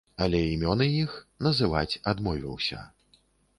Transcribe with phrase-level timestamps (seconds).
[0.25, 1.13] Але імёны іх
[1.49, 2.83] назваць адмовіўся.